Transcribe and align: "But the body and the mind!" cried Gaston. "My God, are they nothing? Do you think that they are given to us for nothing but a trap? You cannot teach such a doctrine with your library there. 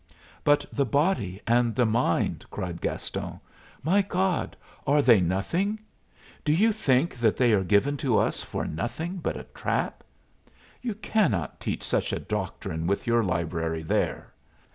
"But 0.43 0.65
the 0.73 0.83
body 0.83 1.39
and 1.45 1.75
the 1.75 1.85
mind!" 1.85 2.43
cried 2.49 2.81
Gaston. 2.81 3.39
"My 3.83 4.01
God, 4.01 4.57
are 4.87 4.99
they 5.03 5.21
nothing? 5.21 5.79
Do 6.43 6.53
you 6.53 6.71
think 6.71 7.15
that 7.17 7.37
they 7.37 7.53
are 7.53 7.63
given 7.63 7.97
to 7.97 8.17
us 8.17 8.41
for 8.41 8.65
nothing 8.65 9.17
but 9.17 9.37
a 9.37 9.43
trap? 9.43 10.03
You 10.81 10.95
cannot 10.95 11.59
teach 11.59 11.83
such 11.83 12.11
a 12.11 12.19
doctrine 12.19 12.87
with 12.87 13.05
your 13.05 13.23
library 13.23 13.83
there. 13.83 14.33